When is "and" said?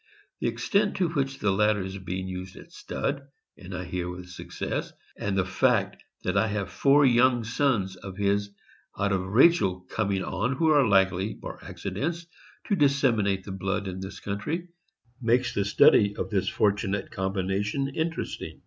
3.59-3.75, 5.25-5.37